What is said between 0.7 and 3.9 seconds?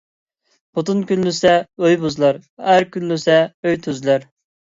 خوتۇن كۈنلىسە ئۆي بۇزۇلار، ئەر كۈنلىسە ئۆي